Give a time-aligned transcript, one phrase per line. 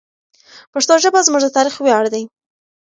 [0.71, 2.23] پښتو ژبه زموږ د تاریخ ویاړ دی.